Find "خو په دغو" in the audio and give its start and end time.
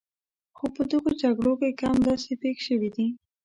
0.57-1.11